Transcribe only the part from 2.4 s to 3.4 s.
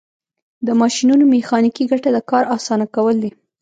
اسانه کول دي.